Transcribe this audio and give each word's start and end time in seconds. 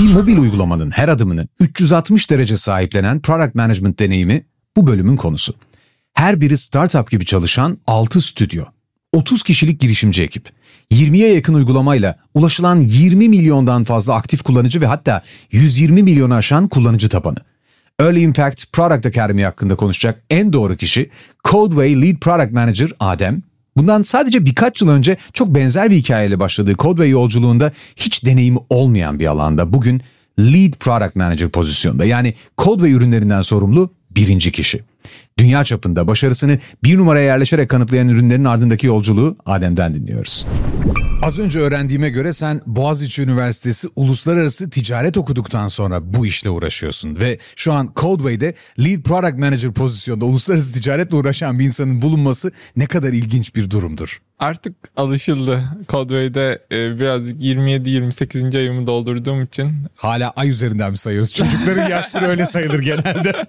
Bir 0.00 0.12
mobil 0.12 0.36
uygulamanın 0.36 0.90
her 0.90 1.08
adımını 1.08 1.48
360 1.60 2.30
derece 2.30 2.56
sahiplenen 2.56 3.20
product 3.20 3.54
management 3.54 3.98
deneyimi 3.98 4.46
bu 4.76 4.86
bölümün 4.86 5.16
konusu. 5.16 5.54
Her 6.12 6.40
biri 6.40 6.56
startup 6.56 7.10
gibi 7.10 7.26
çalışan 7.26 7.78
6 7.86 8.20
stüdyo, 8.20 8.64
30 9.12 9.42
kişilik 9.42 9.80
girişimci 9.80 10.22
ekip, 10.22 10.48
20'ye 10.92 11.34
yakın 11.34 11.54
uygulamayla 11.54 12.18
ulaşılan 12.34 12.80
20 12.80 13.28
milyondan 13.28 13.84
fazla 13.84 14.14
aktif 14.14 14.42
kullanıcı 14.42 14.80
ve 14.80 14.86
hatta 14.86 15.22
120 15.52 16.02
milyonu 16.02 16.34
aşan 16.34 16.68
kullanıcı 16.68 17.08
tabanı. 17.08 17.38
Early 17.98 18.22
Impact 18.22 18.72
Product 18.72 19.06
Academy 19.06 19.44
hakkında 19.44 19.76
konuşacak 19.76 20.22
en 20.30 20.52
doğru 20.52 20.76
kişi 20.76 21.10
Codeway 21.44 22.02
Lead 22.02 22.16
Product 22.16 22.52
Manager 22.52 22.92
Adem. 23.00 23.42
Bundan 23.80 24.02
sadece 24.02 24.46
birkaç 24.46 24.82
yıl 24.82 24.88
önce 24.88 25.16
çok 25.32 25.54
benzer 25.54 25.90
bir 25.90 25.96
hikayeyle 25.96 26.40
başladığı 26.40 26.74
Codeway 26.74 27.10
yolculuğunda 27.10 27.72
hiç 27.96 28.24
deneyimi 28.24 28.58
olmayan 28.70 29.18
bir 29.18 29.26
alanda 29.26 29.72
bugün 29.72 30.02
Lead 30.38 30.72
Product 30.72 31.16
Manager 31.16 31.48
pozisyonda 31.48 32.04
yani 32.04 32.34
Codeway 32.58 32.92
ürünlerinden 32.92 33.42
sorumlu 33.42 33.90
birinci 34.10 34.52
kişi. 34.52 34.82
Dünya 35.38 35.64
çapında 35.64 36.06
başarısını 36.06 36.58
bir 36.84 36.98
numaraya 36.98 37.24
yerleşerek 37.24 37.68
kanıtlayan 37.70 38.08
ürünlerin 38.08 38.44
ardındaki 38.44 38.86
yolculuğu 38.86 39.36
Adem'den 39.46 39.94
dinliyoruz. 39.94 40.46
Az 41.22 41.38
önce 41.38 41.58
öğrendiğime 41.60 42.10
göre 42.10 42.32
sen 42.32 42.60
Boğaziçi 42.66 43.22
Üniversitesi 43.22 43.88
Uluslararası 43.96 44.70
Ticaret 44.70 45.16
okuduktan 45.16 45.68
sonra 45.68 46.14
bu 46.14 46.26
işle 46.26 46.50
uğraşıyorsun 46.50 47.20
ve 47.20 47.38
şu 47.56 47.72
an 47.72 47.92
Codeway'de 47.96 48.54
Lead 48.78 49.02
Product 49.02 49.38
Manager 49.38 49.72
pozisyonda 49.72 50.24
uluslararası 50.24 50.80
ticaretle 50.80 51.16
uğraşan 51.16 51.58
bir 51.58 51.64
insanın 51.64 52.02
bulunması 52.02 52.52
ne 52.76 52.86
kadar 52.86 53.12
ilginç 53.12 53.54
bir 53.56 53.70
durumdur. 53.70 54.20
Artık 54.38 54.74
alışıldı. 54.96 55.62
Codeway'de 55.88 56.62
e, 56.72 56.98
birazcık 56.98 57.42
27-28. 57.42 58.56
ayımı 58.56 58.86
doldurduğum 58.86 59.42
için. 59.42 59.72
Hala 59.96 60.30
ay 60.30 60.48
üzerinden 60.48 60.90
mi 60.90 60.98
sayıyoruz? 60.98 61.34
Çocukların 61.34 61.88
yaşları 61.90 62.26
öyle 62.26 62.46
sayılır 62.46 62.78
genelde. 62.78 63.46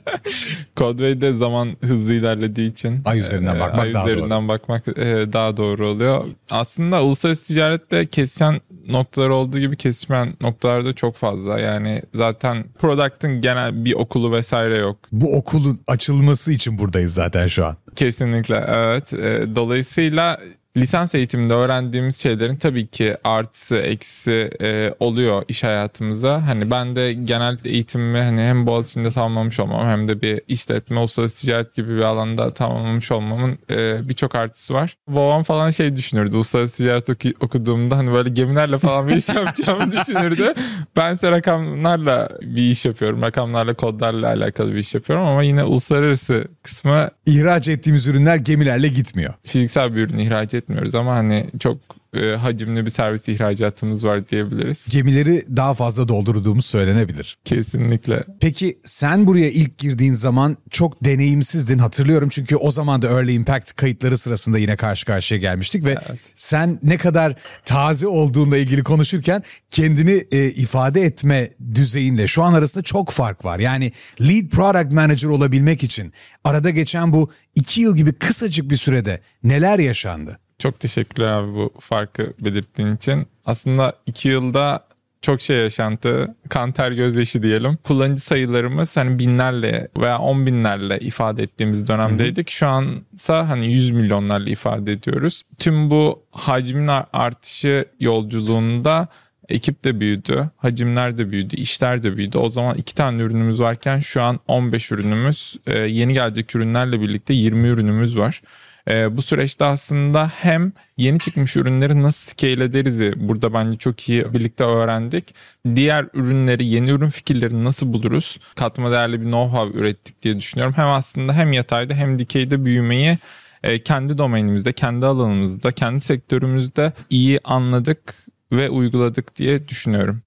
Codeway'de 0.77 1.37
zaman 1.37 1.50
hızlı 1.81 2.13
ilerlediği 2.13 2.71
için. 2.71 3.01
Ay 3.05 3.19
üzerinden 3.19 3.55
e, 3.55 3.59
bakmak 3.59 3.79
ay 3.85 3.93
daha 3.93 4.05
üzerinden 4.09 4.41
doğru. 4.41 4.47
bakmak 4.47 4.87
e, 4.87 5.33
daha 5.33 5.57
doğru 5.57 5.87
oluyor. 5.87 6.25
Aslında 6.51 7.03
uluslararası 7.03 7.43
ticaretle 7.45 8.05
kesişen 8.05 8.61
noktalar 8.87 9.29
olduğu 9.29 9.59
gibi 9.59 9.77
kesişmeyen 9.77 10.33
noktalar 10.41 10.85
da 10.85 10.93
çok 10.93 11.15
fazla. 11.15 11.59
Yani 11.59 12.01
zaten 12.13 12.65
product'ın 12.79 13.41
genel 13.41 13.85
bir 13.85 13.93
okulu 13.93 14.31
vesaire 14.31 14.77
yok. 14.77 14.97
Bu 15.11 15.37
okulun 15.37 15.79
açılması 15.87 16.51
için 16.53 16.77
buradayız 16.77 17.13
zaten 17.13 17.47
şu 17.47 17.65
an. 17.65 17.77
Kesinlikle 17.95 18.65
evet. 18.67 19.13
E, 19.13 19.55
Dolayısıyla 19.55 20.37
lisans 20.77 21.15
eğitiminde 21.15 21.53
öğrendiğimiz 21.53 22.17
şeylerin 22.17 22.55
tabii 22.55 22.87
ki 22.87 23.17
artısı 23.23 23.75
eksisi 23.77 24.49
e, 24.61 24.93
oluyor 24.99 25.43
iş 25.47 25.63
hayatımıza. 25.63 26.47
Hani 26.47 26.71
ben 26.71 26.95
de 26.95 27.13
genel 27.13 27.57
eğitimimi 27.65 28.19
hani 28.19 28.41
hem 28.41 28.67
Boğaziçi'nde 28.67 29.11
tamamlamış 29.11 29.59
olmam 29.59 29.87
hem 29.87 30.07
de 30.07 30.21
bir 30.21 30.41
işletme, 30.47 30.99
uluslararası 30.99 31.35
ticaret 31.45 31.73
gibi 31.75 31.95
bir 31.97 32.01
alanda 32.01 32.53
tamamlamış 32.53 33.11
olmamın 33.11 33.57
e, 33.69 34.09
birçok 34.09 34.35
artısı 34.35 34.73
var. 34.73 34.97
Babam 35.07 35.43
falan 35.43 35.69
şey 35.69 35.95
düşünürdü. 35.95 36.35
Uluslararası 36.35 36.75
ticaret 36.77 37.09
oku- 37.09 37.33
okuduğumda 37.45 37.97
hani 37.97 38.11
böyle 38.13 38.29
gemilerle 38.29 38.77
falan 38.77 39.07
bir 39.07 39.15
iş 39.15 39.29
yapacağımı 39.35 39.91
düşünürdü. 39.91 40.53
Bense 40.95 41.31
rakamlarla 41.31 42.29
bir 42.41 42.69
iş 42.69 42.85
yapıyorum. 42.85 43.21
Rakamlarla, 43.21 43.73
kodlarla 43.73 44.27
alakalı 44.27 44.73
bir 44.73 44.79
iş 44.79 44.93
yapıyorum 44.95 45.25
ama 45.25 45.43
yine 45.43 45.63
uluslararası 45.63 46.47
kısmı 46.63 47.09
İhraç 47.25 47.67
ettiğimiz 47.67 48.07
ürünler 48.07 48.35
gemilerle 48.35 48.87
gitmiyor. 48.87 49.33
fiziksel 49.45 49.95
bir 49.95 50.01
ürün 50.01 50.17
ihraç 50.17 50.53
etmiyoruz 50.61 50.95
ama 50.95 51.15
hani 51.15 51.49
çok 51.59 51.77
e, 52.13 52.35
hacimli 52.35 52.85
bir 52.85 52.89
servis 52.89 53.29
ihracatımız 53.29 54.05
var 54.05 54.29
diyebiliriz. 54.29 54.87
Gemileri 54.89 55.43
daha 55.57 55.73
fazla 55.73 56.07
doldurduğumuz 56.07 56.65
söylenebilir. 56.65 57.37
Kesinlikle. 57.45 58.23
Peki 58.41 58.79
sen 58.83 59.27
buraya 59.27 59.49
ilk 59.49 59.77
girdiğin 59.77 60.13
zaman 60.13 60.57
çok 60.69 61.03
deneyimsizdin 61.03 61.77
hatırlıyorum 61.77 62.29
çünkü 62.29 62.55
o 62.55 62.71
zaman 62.71 63.01
da 63.01 63.07
Early 63.07 63.33
Impact 63.33 63.73
kayıtları 63.73 64.17
sırasında 64.17 64.57
yine 64.57 64.75
karşı 64.75 65.05
karşıya 65.05 65.39
gelmiştik 65.39 65.85
ve 65.85 65.97
sen 66.35 66.79
ne 66.83 66.97
kadar 66.97 67.35
taze 67.65 68.07
olduğunla 68.07 68.57
ilgili 68.57 68.83
konuşurken 68.83 69.43
kendini 69.69 70.23
e, 70.31 70.45
ifade 70.45 71.01
etme 71.01 71.49
düzeyinle 71.75 72.27
şu 72.27 72.43
an 72.43 72.53
arasında 72.53 72.83
çok 72.83 73.09
fark 73.09 73.45
var. 73.45 73.59
Yani 73.59 73.91
lead 74.21 74.49
product 74.49 74.93
manager 74.93 75.27
olabilmek 75.27 75.83
için 75.83 76.13
arada 76.43 76.69
geçen 76.69 77.13
bu 77.13 77.31
iki 77.55 77.81
yıl 77.81 77.95
gibi 77.95 78.13
kısacık 78.13 78.69
bir 78.69 78.75
sürede 78.75 79.21
neler 79.43 79.79
yaşandı? 79.79 80.39
Çok 80.61 80.79
teşekkürler 80.79 81.27
abi 81.27 81.53
bu 81.53 81.73
farkı 82.01 82.33
belirttiğin 82.39 82.95
için. 82.95 83.27
Aslında 83.45 83.93
iki 84.05 84.29
yılda 84.29 84.83
çok 85.21 85.41
şey 85.41 85.57
yaşantı, 85.57 86.35
kan 86.49 86.71
ter 86.71 86.91
gözyaşı 86.91 87.43
diyelim. 87.43 87.77
Kullanıcı 87.83 88.21
sayılarımız 88.21 88.97
hani 88.97 89.19
binlerle 89.19 89.87
veya 89.97 90.19
on 90.19 90.45
binlerle 90.45 90.99
ifade 90.99 91.43
ettiğimiz 91.43 91.87
dönemdeydik. 91.87 92.49
Şu 92.49 92.67
ansa 92.67 93.49
hani 93.49 93.73
100 93.73 93.91
milyonlarla 93.91 94.49
ifade 94.49 94.91
ediyoruz. 94.91 95.43
Tüm 95.59 95.89
bu 95.89 96.23
hacmin 96.31 96.87
ar- 96.87 97.05
artışı 97.13 97.85
yolculuğunda 97.99 99.07
ekip 99.49 99.83
de 99.83 99.99
büyüdü, 99.99 100.49
hacimler 100.57 101.17
de 101.17 101.31
büyüdü, 101.31 101.55
işler 101.55 102.03
de 102.03 102.17
büyüdü. 102.17 102.37
O 102.37 102.49
zaman 102.49 102.77
iki 102.77 102.95
tane 102.95 103.21
ürünümüz 103.23 103.59
varken 103.59 103.99
şu 103.99 104.21
an 104.21 104.39
15 104.47 104.91
ürünümüz, 104.91 105.55
e, 105.67 105.79
yeni 105.79 106.13
gelecek 106.13 106.55
ürünlerle 106.55 107.01
birlikte 107.01 107.33
20 107.33 107.67
ürünümüz 107.67 108.17
var. 108.17 108.41
E, 108.89 109.17
bu 109.17 109.21
süreçte 109.21 109.65
aslında 109.65 110.31
hem 110.35 110.73
yeni 110.97 111.19
çıkmış 111.19 111.55
ürünleri 111.55 112.03
nasıl 112.03 112.31
scale 112.31 112.63
ederiz 112.63 112.99
burada 113.15 113.53
bence 113.53 113.77
çok 113.77 114.09
iyi 114.09 114.33
birlikte 114.33 114.63
öğrendik. 114.63 115.35
Diğer 115.75 116.05
ürünleri, 116.13 116.65
yeni 116.65 116.89
ürün 116.89 117.09
fikirlerini 117.09 117.63
nasıl 117.63 117.93
buluruz? 117.93 118.39
Katma 118.55 118.91
değerli 118.91 119.21
bir 119.21 119.25
know-how 119.25 119.77
ürettik 119.77 120.21
diye 120.21 120.39
düşünüyorum. 120.39 120.73
Hem 120.77 120.87
aslında 120.87 121.33
hem 121.33 121.53
yatayda 121.53 121.93
hem 121.93 122.19
dikeyde 122.19 122.65
büyümeyi 122.65 123.17
e, 123.63 123.83
kendi 123.83 124.17
domainimizde, 124.17 124.73
kendi 124.73 125.05
alanımızda, 125.05 125.71
kendi 125.71 126.01
sektörümüzde 126.01 126.93
iyi 127.09 127.39
anladık 127.43 128.15
ve 128.51 128.69
uyguladık 128.69 129.35
diye 129.35 129.67
düşünüyorum. 129.67 130.21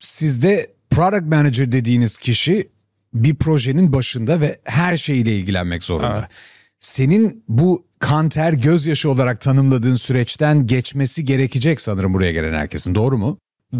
Sizde 0.00 0.70
product 0.90 1.26
manager 1.26 1.72
dediğiniz 1.72 2.18
kişi 2.18 2.68
bir 3.14 3.34
projenin 3.34 3.92
başında 3.92 4.40
ve 4.40 4.60
her 4.64 4.96
şeyle 4.96 5.36
ilgilenmek 5.36 5.84
zorunda. 5.84 6.18
Evet. 6.18 6.30
Senin 6.78 7.44
bu 7.48 7.86
kanter 7.98 8.52
gözyaşı 8.52 9.10
olarak 9.10 9.40
tanımladığın 9.40 9.94
süreçten 9.96 10.66
geçmesi 10.66 11.24
gerekecek 11.24 11.80
sanırım 11.80 12.14
buraya 12.14 12.32
gelen 12.32 12.52
herkesin 12.54 12.94
doğru 12.94 13.18
mu? 13.18 13.38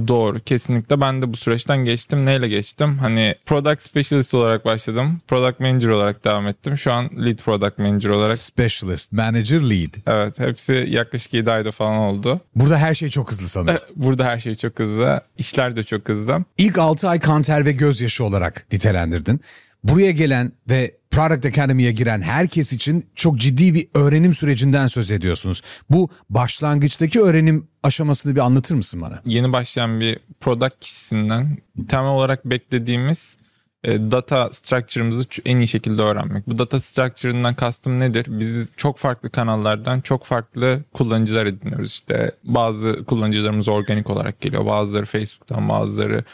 Doğru 0.09 0.41
kesinlikle 0.41 1.01
ben 1.01 1.23
de 1.23 1.33
bu 1.33 1.37
süreçten 1.37 1.85
geçtim. 1.85 2.27
Neyle 2.27 2.49
geçtim? 2.49 2.99
Hani 2.99 3.35
product 3.47 3.83
specialist 3.83 4.35
olarak 4.35 4.65
başladım. 4.65 5.21
Product 5.29 5.61
manager 5.61 5.89
olarak 5.89 6.25
devam 6.25 6.47
ettim. 6.47 6.79
Şu 6.79 6.93
an 6.93 7.11
lead 7.25 7.37
product 7.39 7.79
manager 7.79 8.09
olarak. 8.11 8.37
Specialist, 8.37 9.13
manager, 9.13 9.61
lead. 9.71 9.95
Evet 10.07 10.39
hepsi 10.39 10.87
yaklaşık 10.89 11.35
7 11.35 11.51
ayda 11.51 11.73
falan 11.73 11.97
oldu. 11.97 12.41
Burada 12.55 12.79
her 12.79 12.95
şey 12.95 13.09
çok 13.09 13.31
hızlı 13.31 13.49
sanırım. 13.49 13.81
Burada 13.97 14.25
her 14.25 14.39
şey 14.39 14.55
çok 14.55 14.79
hızlı. 14.79 15.21
işler 15.39 15.77
de 15.77 15.83
çok 15.83 16.09
hızlı. 16.09 16.45
İlk 16.59 16.79
6 16.79 17.09
ay 17.09 17.21
kanter 17.21 17.67
ve 17.67 17.73
gözyaşı 17.73 18.25
olarak 18.25 18.67
nitelendirdin. 18.73 19.41
Buraya 19.89 20.11
gelen 20.11 20.53
ve 20.71 20.97
Product 21.11 21.47
Academy'ye 21.47 21.93
giren 21.93 22.23
herkes 22.23 22.73
için 22.73 23.07
çok 23.15 23.37
ciddi 23.39 23.75
bir 23.75 23.89
öğrenim 23.95 24.35
sürecinden 24.35 24.87
söz 24.87 25.13
ediyorsunuz. 25.13 25.63
Bu 25.91 26.09
başlangıçtaki 26.31 27.21
öğrenim 27.21 27.69
aşamasını 27.83 28.35
bir 28.35 28.41
anlatır 28.41 28.75
mısın 28.75 29.01
bana? 29.01 29.21
Yeni 29.25 29.53
başlayan 29.53 30.01
bir 30.01 30.19
product 30.41 30.81
kişisinden 30.81 31.59
temel 31.89 32.11
olarak 32.11 32.45
beklediğimiz 32.45 33.37
e, 33.85 34.11
data 34.11 34.53
structure'ımızı 34.53 35.25
en 35.45 35.57
iyi 35.57 35.69
şekilde 35.69 36.03
öğrenmek. 36.03 36.49
Bu 36.49 36.59
data 36.59 36.81
structure'ından 36.81 37.55
kastım 37.55 38.01
nedir? 38.01 38.27
Biz 38.29 38.73
çok 38.77 38.99
farklı 38.99 39.31
kanallardan 39.31 40.01
çok 40.01 40.25
farklı 40.25 40.85
kullanıcılar 40.95 41.47
ediniyoruz. 41.47 41.91
İşte 41.91 42.33
bazı 42.45 43.05
kullanıcılarımız 43.05 43.69
organik 43.69 44.11
olarak 44.11 44.41
geliyor. 44.41 44.67
Bazıları 44.67 45.07
Facebook'tan, 45.07 45.69
bazıları 45.69 46.25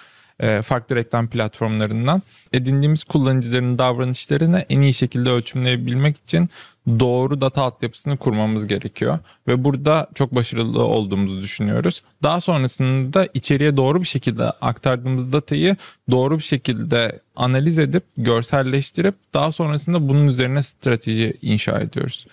farklı 0.65 0.97
reklam 0.97 1.29
platformlarından 1.29 2.23
edindiğimiz 2.53 3.05
kullanıcıların 3.05 3.79
davranışlarını 3.79 4.67
en 4.69 4.81
iyi 4.81 4.95
şekilde 4.95 5.31
ölçümleyebilmek 5.31 6.17
için 6.17 6.49
doğru 6.87 7.41
data 7.41 7.63
altyapısını 7.63 8.17
kurmamız 8.17 8.67
gerekiyor 8.67 9.19
ve 9.49 9.65
burada 9.65 10.09
çok 10.15 10.35
başarılı 10.35 10.85
olduğumuzu 10.85 11.43
düşünüyoruz. 11.43 12.03
Daha 12.23 12.41
sonrasında 12.41 13.21
da 13.21 13.29
içeriye 13.35 13.77
doğru 13.77 14.01
bir 14.01 14.07
şekilde 14.07 14.45
aktardığımız 14.45 15.33
datayı 15.33 15.77
doğru 16.11 16.39
bir 16.39 16.45
şekilde 16.45 17.21
analiz 17.37 17.79
edip 17.79 18.05
görselleştirip 18.17 19.15
daha 19.35 19.53
sonrasında 19.53 20.09
bunun 20.09 20.29
üzerine 20.29 20.63
strateji 20.63 21.35
inşa 21.43 21.81
ediyoruz. 21.81 22.27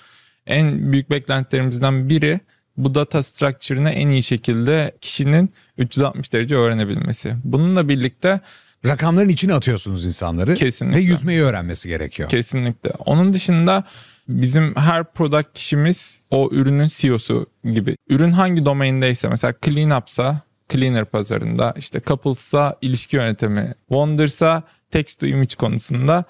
En 0.48 0.92
büyük 0.92 1.10
beklentilerimizden 1.10 2.10
biri 2.10 2.40
bu 2.84 2.96
data 2.96 3.24
structure'ını 3.24 3.90
en 3.90 4.10
iyi 4.10 4.24
şekilde 4.24 4.92
kişinin 5.02 5.50
360 5.78 6.34
derece 6.34 6.56
öğrenebilmesi. 6.56 7.36
Bununla 7.44 7.90
birlikte 7.90 8.42
Rakamların 8.86 9.30
içine 9.30 9.54
atıyorsunuz 9.54 10.06
insanları 10.06 10.54
Kesinlikle. 10.54 10.98
ve 10.98 11.04
yüzmeyi 11.04 11.42
öğrenmesi 11.42 11.90
gerekiyor. 11.90 12.30
Kesinlikle. 12.30 12.90
Onun 12.90 13.34
dışında 13.34 13.84
bizim 14.28 14.76
her 14.76 15.04
product 15.04 15.54
kişimiz 15.54 16.22
o 16.32 16.50
ürünün 16.52 16.88
CEO'su 16.88 17.46
gibi. 17.64 17.96
Ürün 18.10 18.32
hangi 18.32 18.66
domaindeyse 18.66 19.30
mesela 19.30 19.54
clean 19.66 20.02
up'sa 20.02 20.42
cleaner 20.70 21.06
pazarında, 21.06 21.74
işte 21.78 22.02
Couples'sa 22.08 22.78
ilişki 22.82 23.16
yönetimi, 23.16 23.74
Wonder'sa 23.88 24.64
text 24.92 25.20
to 25.20 25.28
image 25.28 25.56
konusunda 25.58 26.26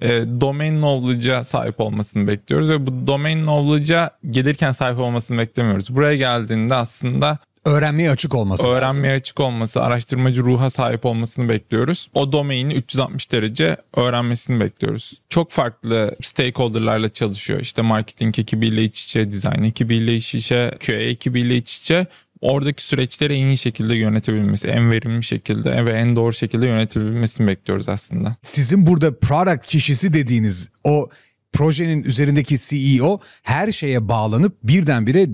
e, 0.00 0.08
domain 0.40 0.76
knowledge'a 0.76 1.44
sahip 1.44 1.80
olmasını 1.80 2.26
bekliyoruz 2.26 2.68
ve 2.68 2.86
bu 2.86 3.06
domain 3.06 3.38
knowledge'a 3.38 4.10
gelirken 4.30 4.72
sahip 4.72 4.98
olmasını 4.98 5.38
beklemiyoruz. 5.38 5.94
Buraya 5.94 6.16
geldiğinde 6.16 6.74
aslında 6.74 7.38
öğrenmeye 7.64 8.10
açık 8.10 8.34
olması 8.34 8.68
öğrenmeye 8.68 9.12
lazım. 9.12 9.20
açık 9.20 9.40
olması, 9.40 9.82
araştırmacı 9.82 10.42
ruha 10.42 10.70
sahip 10.70 11.06
olmasını 11.06 11.48
bekliyoruz. 11.48 12.10
O 12.14 12.32
domaini 12.32 12.74
360 12.74 13.32
derece 13.32 13.76
öğrenmesini 13.96 14.60
bekliyoruz. 14.60 15.12
Çok 15.28 15.50
farklı 15.50 16.16
stakeholder'larla 16.22 17.08
çalışıyor. 17.08 17.60
İşte 17.60 17.82
marketing 17.82 18.38
ekibiyle 18.38 18.84
iç 18.84 19.04
içe, 19.04 19.32
design 19.32 19.62
ekibiyle 19.62 20.16
iç 20.16 20.34
içe, 20.34 20.70
QA 20.86 20.94
ekibiyle 20.94 21.56
iç 21.56 21.76
içe 21.78 22.06
oradaki 22.40 22.82
süreçleri 22.82 23.34
en 23.34 23.46
iyi 23.46 23.58
şekilde 23.58 23.94
yönetebilmesi, 23.94 24.68
en 24.68 24.90
verimli 24.90 25.22
şekilde 25.22 25.84
ve 25.84 25.90
en 25.90 26.16
doğru 26.16 26.32
şekilde 26.32 26.66
yönetebilmesini 26.66 27.46
bekliyoruz 27.46 27.88
aslında. 27.88 28.36
Sizin 28.42 28.86
burada 28.86 29.18
product 29.18 29.66
kişisi 29.66 30.14
dediğiniz 30.14 30.70
o 30.84 31.08
projenin 31.52 32.02
üzerindeki 32.02 32.56
CEO 32.58 33.20
her 33.42 33.72
şeye 33.72 34.08
bağlanıp 34.08 34.56
birdenbire 34.62 35.26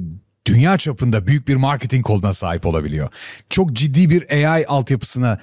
dünya 0.47 0.79
çapında 0.79 1.27
büyük 1.27 1.49
bir 1.49 1.57
marketing 1.57 2.07
koluna 2.07 2.33
sahip 2.33 2.67
olabiliyor. 2.67 3.09
Çok 3.51 3.73
ciddi 3.73 4.11
bir 4.11 4.31
AI 4.31 4.67
altyapısına 4.67 5.39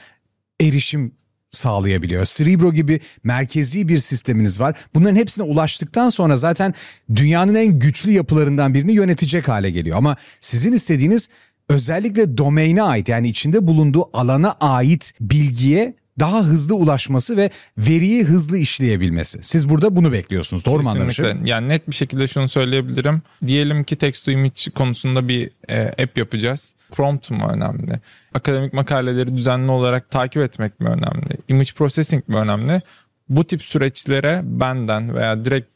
erişim 0.61 1.13
sağlayabiliyor. 1.51 2.25
Cerebro 2.25 2.73
gibi 2.73 2.99
merkezi 3.23 3.87
bir 3.87 3.99
sisteminiz 3.99 4.59
var. 4.59 4.75
Bunların 4.95 5.15
hepsine 5.15 5.43
ulaştıktan 5.43 6.09
sonra 6.09 6.37
zaten 6.37 6.73
dünyanın 7.15 7.55
en 7.55 7.79
güçlü 7.79 8.11
yapılarından 8.11 8.73
birini 8.73 8.93
yönetecek 8.93 9.47
hale 9.47 9.71
geliyor. 9.71 9.97
Ama 9.97 10.17
sizin 10.41 10.73
istediğiniz 10.73 11.29
özellikle 11.69 12.37
domaine 12.37 12.83
ait 12.83 13.09
yani 13.09 13.27
içinde 13.27 13.67
bulunduğu 13.67 14.17
alana 14.17 14.51
ait 14.51 15.13
bilgiye 15.21 15.93
daha 16.19 16.43
hızlı 16.43 16.75
ulaşması 16.75 17.37
ve 17.37 17.49
veriyi 17.77 18.23
hızlı 18.23 18.57
işleyebilmesi. 18.57 19.43
Siz 19.43 19.69
burada 19.69 19.95
bunu 19.95 20.11
bekliyorsunuz. 20.11 20.65
Doğru 20.65 20.83
mu 20.83 20.89
anlamışım? 20.89 21.45
Yani 21.45 21.69
net 21.69 21.89
bir 21.89 21.95
şekilde 21.95 22.27
şunu 22.27 22.49
söyleyebilirim. 22.49 23.21
Diyelim 23.47 23.83
ki 23.83 23.95
text 23.95 24.25
to 24.25 24.31
image 24.31 24.71
konusunda 24.75 25.27
bir 25.27 25.49
e, 25.69 26.03
app 26.03 26.17
yapacağız. 26.17 26.75
Prompt 26.91 27.31
mu 27.31 27.47
önemli? 27.47 27.99
Akademik 28.33 28.73
makaleleri 28.73 29.37
düzenli 29.37 29.71
olarak 29.71 30.11
takip 30.11 30.41
etmek 30.41 30.79
mi 30.79 30.89
önemli? 30.89 31.37
Image 31.47 31.71
processing 31.75 32.27
mi 32.27 32.35
önemli? 32.35 32.81
Bu 33.29 33.43
tip 33.43 33.61
süreçlere 33.63 34.41
benden 34.43 35.15
veya 35.15 35.45
direkt 35.45 35.67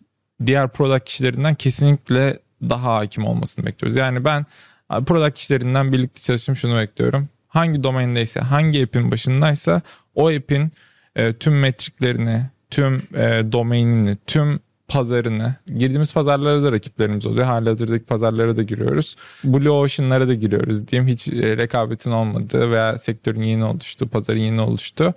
diğer 0.46 0.70
product 0.70 1.06
kişilerinden 1.06 1.56
kesinlikle 1.56 2.40
daha 2.62 2.96
hakim 2.96 3.26
olmasını 3.26 3.66
bekliyoruz. 3.66 3.96
Yani 3.96 4.26
ben 4.26 4.46
product 4.90 5.38
kişilerinden 5.38 5.92
birlikte 5.94 6.22
çalıştım 6.22 6.56
şunu 6.56 6.80
bekliyorum. 6.80 7.30
Hangi 7.48 7.84
domaindeyse, 7.84 8.40
hangi 8.40 8.84
app'in 8.84 9.12
başındaysa 9.12 9.82
o 10.16 10.30
app'in 10.30 10.72
e, 11.16 11.34
tüm 11.34 11.60
metriklerini, 11.60 12.42
tüm 12.70 12.96
e, 13.16 13.52
domainini, 13.52 14.18
tüm 14.28 14.60
pazarını, 14.88 15.56
girdiğimiz 15.68 16.14
pazarlara 16.14 16.64
da 16.64 16.72
rakiplerimiz 16.72 17.26
oluyor. 17.26 17.46
Hali 17.46 17.70
hazırdaki 17.70 18.06
pazarlara 18.06 18.58
da 18.58 18.64
giriyoruz. 18.64 19.16
Blue 19.44 19.70
Ocean'lara 19.70 20.28
da 20.28 20.34
giriyoruz 20.34 20.88
diyeyim. 20.88 21.08
Hiç 21.08 21.28
e, 21.28 21.58
rekabetin 21.58 22.12
olmadığı 22.12 22.72
veya 22.72 22.98
sektörün 22.98 23.42
yeni 23.42 23.64
oluştu, 23.64 24.08
pazarın 24.08 24.40
yeni 24.40 24.62
oluştu. 24.62 25.14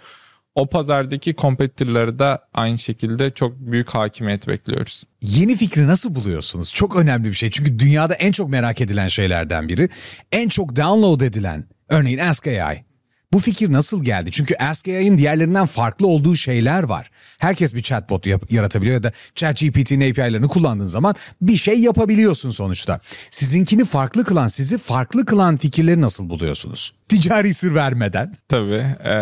O 0.61 0.67
pazardaki 0.67 1.35
kompetitörlere 1.35 2.19
de 2.19 2.39
aynı 2.55 2.79
şekilde 2.79 3.31
çok 3.31 3.57
büyük 3.59 3.91
hakimiyet 3.91 4.49
bekliyoruz. 4.49 5.05
Yeni 5.23 5.57
fikri 5.57 5.87
nasıl 5.87 6.15
buluyorsunuz? 6.15 6.75
Çok 6.75 6.97
önemli 6.97 7.29
bir 7.29 7.35
şey. 7.35 7.51
Çünkü 7.51 7.79
dünyada 7.79 8.15
en 8.15 8.33
çok 8.33 8.49
merak 8.49 8.81
edilen 8.81 9.09
şeylerden 9.09 9.69
biri. 9.69 9.89
En 10.33 10.49
çok 10.49 10.77
download 10.77 11.21
edilen 11.21 11.65
örneğin 11.89 12.19
Ask 12.19 12.47
AI. 12.47 12.85
Bu 13.33 13.39
fikir 13.39 13.73
nasıl 13.73 14.05
geldi? 14.05 14.31
Çünkü 14.33 14.55
Ask 14.55 14.89
AI'ın 14.89 15.19
diğerlerinden 15.19 15.67
farklı 15.67 16.07
olduğu 16.07 16.37
şeyler 16.37 16.83
var. 16.83 17.11
Herkes 17.39 17.75
bir 17.75 17.83
chatbot 17.83 18.27
yap- 18.27 18.53
yaratabiliyor 18.53 18.95
ya 18.95 19.03
da 19.03 19.13
ChatGPT'nin 19.35 20.11
API'lerini 20.11 20.49
kullandığın 20.49 20.87
zaman 20.87 21.15
bir 21.41 21.57
şey 21.57 21.81
yapabiliyorsun 21.81 22.51
sonuçta. 22.51 23.01
Sizinkini 23.31 23.85
farklı 23.85 24.25
kılan, 24.25 24.49
sizi 24.49 24.79
farklı 24.79 25.25
kılan 25.25 25.57
fikirleri 25.57 26.01
nasıl 26.01 26.29
buluyorsunuz? 26.29 26.93
Ticari 27.09 27.55
sır 27.55 27.75
vermeden. 27.75 28.35
Tabii. 28.49 28.85
E, 29.05 29.15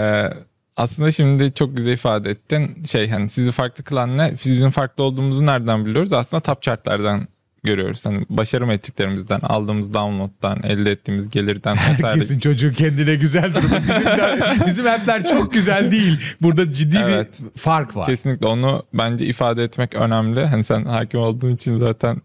aslında 0.79 1.11
şimdi 1.11 1.55
çok 1.55 1.77
güzel 1.77 1.93
ifade 1.93 2.31
ettin. 2.31 2.85
Şey 2.85 3.09
hani 3.11 3.31
sizi 3.31 3.53
farklı 3.53 3.85
kılan 3.85 4.19
ne? 4.19 4.33
Biz 4.45 4.53
bizim 4.53 4.71
farklı 4.71 5.05
olduğumuzu 5.05 5.47
nereden 5.47 5.87
biliyoruz? 5.87 6.13
Aslında 6.13 6.41
top 6.41 6.63
chartlardan 6.63 7.29
görüyoruz. 7.65 8.07
Hani 8.07 8.25
başarı 8.31 8.67
metriklerimizden, 8.67 9.41
aldığımız 9.41 9.95
download'dan, 9.95 10.63
elde 10.63 10.91
ettiğimiz 10.93 11.31
gelirden 11.31 11.75
Herkesin 11.77 12.39
çocuğu 12.41 12.73
kendine 12.73 13.15
güzel 13.15 13.55
durumu. 13.55 13.77
Bizim, 13.89 14.05
de, 14.05 14.41
bizim 14.67 14.87
app'ler 14.87 15.25
çok 15.27 15.53
güzel 15.53 15.91
değil. 15.91 16.21
Burada 16.43 16.73
ciddi 16.73 16.99
Evet. 17.05 17.41
bir 17.55 17.61
fark 17.61 17.97
var. 17.97 18.07
Kesinlikle 18.07 18.47
onu 18.47 18.83
bence 18.95 19.27
ifade 19.27 19.65
etmek 19.65 19.95
önemli. 19.95 20.47
Hani 20.47 20.65
sen 20.65 20.85
hakim 20.85 21.21
olduğun 21.21 21.55
için 21.55 21.79
zaten 21.79 22.23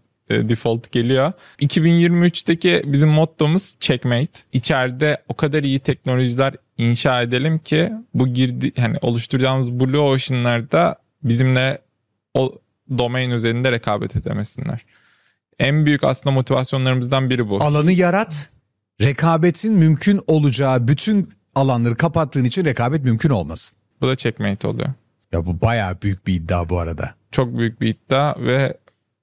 default 0.48 0.92
geliyor. 0.92 1.32
2023'teki 1.60 2.82
bizim 2.86 3.08
mottomuz 3.08 3.76
checkmate. 3.80 4.40
İçeride 4.52 5.22
o 5.28 5.34
kadar 5.34 5.62
iyi 5.62 5.80
teknolojiler 5.80 6.54
inşa 6.78 7.22
edelim 7.22 7.58
ki 7.58 7.92
bu 8.14 8.28
girdi 8.28 8.72
hani 8.76 8.96
oluşturacağımız 9.00 9.72
Blue 9.72 9.98
Ocean'larda 9.98 10.96
bizimle 11.22 11.78
o 12.34 12.58
domain 12.98 13.30
üzerinde 13.30 13.72
rekabet 13.72 14.16
edemesinler. 14.16 14.84
En 15.58 15.86
büyük 15.86 16.04
aslında 16.04 16.34
motivasyonlarımızdan 16.34 17.30
biri 17.30 17.48
bu. 17.48 17.62
Alanı 17.62 17.92
yarat. 17.92 18.50
Rekabetin 19.00 19.74
mümkün 19.74 20.20
olacağı 20.26 20.88
bütün 20.88 21.30
alanları 21.54 21.96
kapattığın 21.96 22.44
için 22.44 22.64
rekabet 22.64 23.04
mümkün 23.04 23.30
olmasın. 23.30 23.78
Bu 24.00 24.08
da 24.08 24.16
checkmate 24.16 24.68
oluyor. 24.68 24.88
Ya 25.32 25.46
bu 25.46 25.60
bayağı 25.60 26.02
büyük 26.02 26.26
bir 26.26 26.34
iddia 26.34 26.68
bu 26.68 26.78
arada. 26.78 27.14
Çok 27.32 27.58
büyük 27.58 27.80
bir 27.80 27.88
iddia 27.88 28.34
ve 28.40 28.76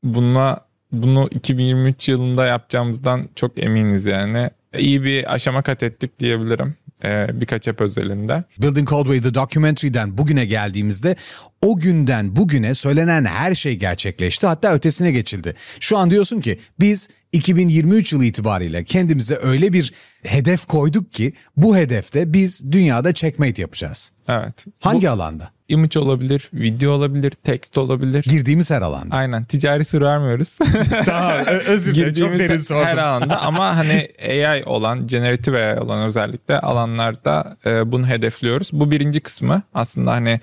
bununla 0.03 0.65
bunu 0.91 1.29
2023 1.31 2.09
yılında 2.09 2.45
yapacağımızdan 2.45 3.29
çok 3.35 3.63
eminiz 3.63 4.05
yani. 4.05 4.49
İyi 4.77 5.03
bir 5.03 5.33
aşama 5.33 5.61
kat 5.61 5.83
ettik 5.83 6.19
diyebilirim. 6.19 6.75
Ee, 7.05 7.27
birkaç 7.33 7.67
app 7.67 7.81
özelinde. 7.81 8.43
Building 8.57 8.89
Coldway 8.89 9.21
The 9.21 9.33
Documentary'den 9.33 10.17
bugüne 10.17 10.45
geldiğimizde 10.45 11.15
o 11.61 11.79
günden 11.79 12.35
bugüne 12.35 12.75
söylenen 12.75 13.25
her 13.25 13.55
şey 13.55 13.75
gerçekleşti. 13.75 14.47
Hatta 14.47 14.73
ötesine 14.73 15.11
geçildi. 15.11 15.53
Şu 15.79 15.97
an 15.97 16.09
diyorsun 16.09 16.41
ki 16.41 16.59
biz 16.79 17.09
2023 17.31 18.13
yılı 18.13 18.25
itibariyle 18.25 18.83
kendimize 18.83 19.39
öyle 19.41 19.73
bir 19.73 19.93
hedef 20.23 20.65
koyduk 20.65 21.13
ki 21.13 21.33
bu 21.57 21.77
hedefte 21.77 22.33
biz 22.33 22.71
dünyada 22.71 23.13
checkmate 23.13 23.61
yapacağız. 23.61 24.11
Evet. 24.27 24.65
Hangi 24.79 25.09
alanda? 25.09 25.51
İmage 25.71 25.99
olabilir, 25.99 26.49
video 26.53 26.91
olabilir, 26.91 27.31
text 27.31 27.77
olabilir. 27.77 28.23
Girdiğimiz 28.23 28.71
her 28.71 28.81
alanda. 28.81 29.15
Aynen. 29.15 29.43
Ticari 29.43 29.85
sır 29.85 30.01
vermiyoruz. 30.01 30.57
tamam 31.05 31.45
özür 31.67 31.95
dilerim 31.95 32.13
çok 32.13 32.39
derin 32.39 32.57
sordum. 32.57 32.85
her 32.85 32.97
alanda 32.97 33.41
ama 33.41 33.77
hani 33.77 34.07
AI 34.29 34.63
olan, 34.65 35.07
generative 35.07 35.65
AI 35.65 35.79
olan 35.79 36.03
özellikle 36.03 36.59
alanlarda 36.59 37.57
e, 37.65 37.91
bunu 37.91 38.07
hedefliyoruz. 38.07 38.69
Bu 38.73 38.91
birinci 38.91 39.19
kısmı 39.19 39.61
aslında 39.73 40.11
hani 40.11 40.39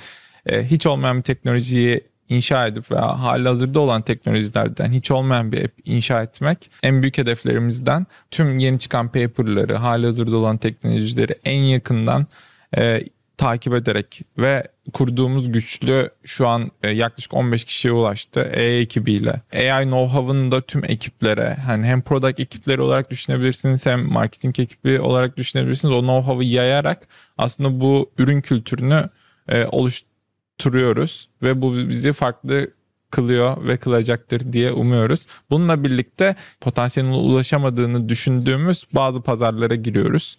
e, 0.46 0.64
hiç 0.64 0.86
olmayan 0.86 1.16
bir 1.16 1.22
teknolojiyi 1.22 2.00
inşa 2.28 2.66
edip 2.66 2.90
veya 2.90 3.22
hali 3.22 3.48
hazırda 3.48 3.80
olan 3.80 4.02
teknolojilerden 4.02 4.92
hiç 4.92 5.10
olmayan 5.10 5.52
bir 5.52 5.64
app 5.64 5.72
inşa 5.84 6.22
etmek 6.22 6.70
en 6.82 7.02
büyük 7.02 7.18
hedeflerimizden. 7.18 8.06
Tüm 8.30 8.58
yeni 8.58 8.78
çıkan 8.78 9.08
paper'ları, 9.08 9.74
hali 9.74 10.06
hazırda 10.06 10.36
olan 10.36 10.58
teknolojileri 10.58 11.34
en 11.44 11.60
yakından 11.60 12.26
e, 12.76 13.02
takip 13.36 13.74
ederek 13.74 14.22
ve 14.38 14.68
kurduğumuz 14.92 15.52
güçlü 15.52 16.10
şu 16.24 16.48
an 16.48 16.70
e, 16.82 16.90
yaklaşık 16.90 17.34
15 17.34 17.64
kişiye 17.64 17.92
ulaştı 17.92 18.40
AI 18.40 18.80
ekibiyle. 18.80 19.42
AI 19.52 19.84
know-how'ını 19.84 20.52
da 20.52 20.60
tüm 20.60 20.84
ekiplere 20.84 21.54
hani 21.54 21.86
hem 21.86 22.02
product 22.02 22.40
ekipleri 22.40 22.80
olarak 22.80 23.10
düşünebilirsiniz 23.10 23.86
hem 23.86 24.12
marketing 24.12 24.60
ekibi 24.60 25.00
olarak 25.00 25.36
düşünebilirsiniz. 25.36 25.94
O 25.94 25.98
know-how'ı 25.98 26.44
yayarak 26.44 27.08
aslında 27.38 27.80
bu 27.80 28.10
ürün 28.18 28.40
kültürünü 28.40 29.08
e, 29.48 29.64
oluşturuyoruz 29.64 31.28
ve 31.42 31.62
bu 31.62 31.88
bizi 31.88 32.12
farklı 32.12 32.70
kılıyor 33.10 33.66
ve 33.66 33.76
kılacaktır 33.76 34.52
diye 34.52 34.72
umuyoruz. 34.72 35.26
Bununla 35.50 35.84
birlikte 35.84 36.36
potansiyeline 36.60 37.14
ulaşamadığını 37.14 38.08
düşündüğümüz 38.08 38.84
bazı 38.92 39.22
pazarlara 39.22 39.74
giriyoruz. 39.74 40.38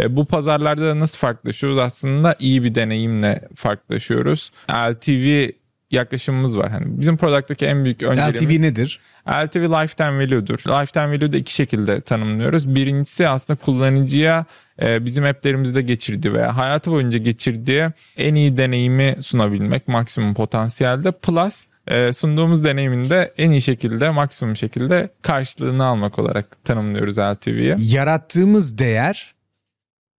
E, 0.00 0.16
bu 0.16 0.24
pazarlarda 0.24 0.82
da 0.82 1.00
nasıl 1.00 1.18
farklılaşıyoruz? 1.18 1.78
Aslında 1.78 2.36
iyi 2.38 2.62
bir 2.64 2.74
deneyimle 2.74 3.48
farklılaşıyoruz. 3.56 4.52
LTV 4.72 5.50
yaklaşımımız 5.90 6.58
var. 6.58 6.70
Hani 6.70 6.84
bizim 7.00 7.16
product'taki 7.16 7.66
en 7.66 7.84
büyük 7.84 8.02
önceliğimiz 8.02 8.42
LTV 8.42 8.62
nedir? 8.62 9.00
LTV 9.28 9.58
lifetime 9.58 10.16
value'dur. 10.18 10.58
Lifetime 10.58 11.08
value'da 11.08 11.36
iki 11.36 11.54
şekilde 11.54 12.00
tanımlıyoruz. 12.00 12.74
Birincisi 12.74 13.28
aslında 13.28 13.60
kullanıcıya 13.60 14.44
e, 14.82 15.04
bizim 15.04 15.24
app'lerimizde 15.24 15.82
geçirdiği 15.82 16.34
veya 16.34 16.56
hayatı 16.56 16.90
boyunca 16.90 17.18
geçirdiği 17.18 17.88
en 18.16 18.34
iyi 18.34 18.56
deneyimi 18.56 19.16
sunabilmek 19.22 19.88
maksimum 19.88 20.34
potansiyelde. 20.34 21.12
Plus 21.12 21.64
e, 21.88 22.12
sunduğumuz 22.12 22.64
deneyimin 22.64 23.10
de 23.10 23.32
en 23.38 23.50
iyi 23.50 23.62
şekilde 23.62 24.10
maksimum 24.10 24.56
şekilde 24.56 25.10
karşılığını 25.22 25.84
almak 25.84 26.18
olarak 26.18 26.64
tanımlıyoruz 26.64 27.18
LTV'yi. 27.18 27.76
Yarattığımız 27.78 28.78
değer 28.78 29.34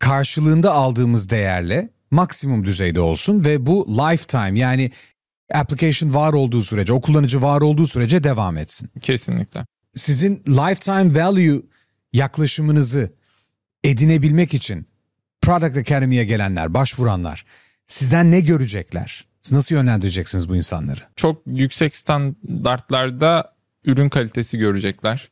karşılığında 0.02 0.72
aldığımız 0.74 1.30
değerle 1.30 1.90
maksimum 2.12 2.66
düzeyde 2.66 3.00
olsun 3.00 3.46
ve 3.46 3.66
bu 3.66 3.88
lifetime 3.90 4.60
yani 4.60 4.92
application 5.54 6.14
var 6.14 6.34
olduğu 6.34 6.64
sürece, 6.64 6.94
o 6.94 7.02
kullanıcı 7.02 7.42
var 7.42 7.62
olduğu 7.62 7.88
sürece 7.88 8.24
devam 8.24 8.58
etsin. 8.58 8.90
Kesinlikle. 9.02 9.66
Sizin 9.96 10.44
lifetime 10.48 11.16
value 11.16 11.62
yaklaşımınızı 12.14 13.12
edinebilmek 13.84 14.54
için 14.54 14.86
Product 15.42 15.78
Academy'ye 15.78 16.26
gelenler, 16.26 16.74
başvuranlar 16.74 17.46
sizden 17.88 18.32
ne 18.32 18.40
görecekler? 18.40 19.26
Siz 19.42 19.54
nasıl 19.54 19.76
yönlendireceksiniz 19.76 20.50
bu 20.50 20.56
insanları? 20.56 21.02
Çok 21.16 21.42
yüksek 21.46 21.96
standartlarda 21.96 23.54
ürün 23.86 24.10
kalitesi 24.10 24.58
görecekler. 24.58 25.30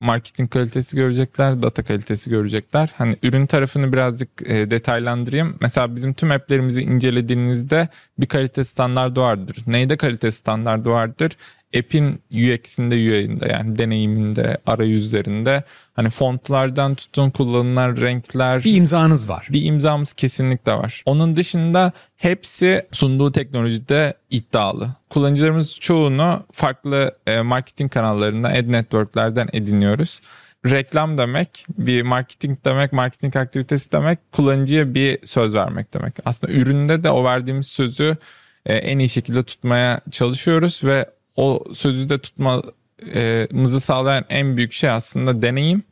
Marketing 0.00 0.50
kalitesi 0.50 0.96
görecekler, 0.96 1.62
data 1.62 1.84
kalitesi 1.84 2.30
görecekler. 2.30 2.90
Hani 2.96 3.16
ürün 3.22 3.46
tarafını 3.46 3.92
birazcık 3.92 4.28
e, 4.44 4.70
detaylandırayım. 4.70 5.56
Mesela 5.60 5.96
bizim 5.96 6.14
tüm 6.14 6.30
app'lerimizi 6.30 6.82
incelediğinizde 6.82 7.88
bir 8.18 8.26
kalite 8.26 8.64
standardı 8.64 9.20
vardır. 9.20 9.56
Neyde 9.66 9.96
kalite 9.96 10.30
standardı 10.30 10.90
vardır? 10.90 11.36
App'in 11.78 12.22
UX'inde, 12.30 12.94
UI'inde 12.94 13.48
yani 13.48 13.78
deneyiminde, 13.78 14.58
arayüzlerinde 14.66 15.64
hani 15.94 16.10
fontlardan 16.10 16.94
tutun 16.94 17.30
kullanılan 17.30 17.96
renkler. 17.96 18.64
Bir 18.64 18.74
imzanız 18.74 19.28
var. 19.28 19.48
Bir 19.50 19.64
imzamız 19.64 20.12
kesinlikle 20.12 20.72
var. 20.72 21.02
Onun 21.06 21.36
dışında 21.36 21.92
hepsi 22.16 22.86
sunduğu 22.92 23.32
teknolojide 23.32 24.14
iddialı. 24.30 24.90
Kullanıcılarımız 25.10 25.78
çoğunu 25.80 26.46
farklı 26.52 27.18
e, 27.26 27.40
marketing 27.40 27.92
kanallarında, 27.92 28.48
ad 28.48 28.72
networklerden 28.72 29.48
ediniyoruz 29.52 30.20
reklam 30.70 31.18
demek, 31.18 31.66
bir 31.78 32.02
marketing 32.02 32.58
demek, 32.64 32.92
marketing 32.92 33.36
aktivitesi 33.36 33.92
demek, 33.92 34.32
kullanıcıya 34.32 34.94
bir 34.94 35.26
söz 35.26 35.54
vermek 35.54 35.94
demek. 35.94 36.14
Aslında 36.24 36.52
üründe 36.52 37.04
de 37.04 37.10
o 37.10 37.24
verdiğimiz 37.24 37.66
sözü 37.66 38.16
e, 38.66 38.74
en 38.74 38.98
iyi 38.98 39.08
şekilde 39.08 39.42
tutmaya 39.42 40.00
çalışıyoruz 40.10 40.84
ve 40.84 41.10
o 41.36 41.64
sözü 41.74 42.08
de 42.08 42.18
tutmamızı 42.18 43.80
sağlayan 43.80 44.24
en 44.28 44.56
büyük 44.56 44.72
şey 44.72 44.90
aslında 44.90 45.42
deneyim 45.42 45.82